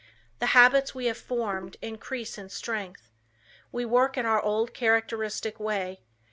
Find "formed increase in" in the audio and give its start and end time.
1.19-2.49